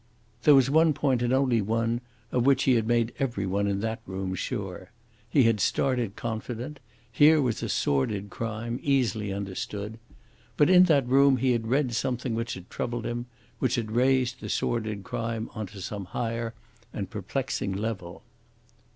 [0.45, 2.01] There was one point, and only one,
[2.31, 4.89] of which he had made every one in that room sure.
[5.29, 6.79] He had started confident.
[7.11, 9.99] Here was a sordid crime, easily understood.
[10.57, 13.27] But in that room he had read something which had troubled him,
[13.59, 16.55] which had raised the sordid crime on to some higher
[16.91, 18.23] and perplexing level.